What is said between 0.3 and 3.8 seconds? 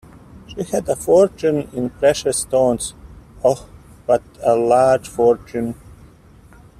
She had a fortune in precious stones— oh,